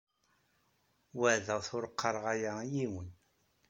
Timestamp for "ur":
1.75-1.85